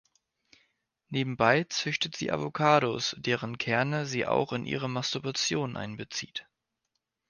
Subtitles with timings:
[1.09, 6.47] Nebenbei züchtet sie Avocados, deren Kerne sie auch in ihre Masturbation einbezieht.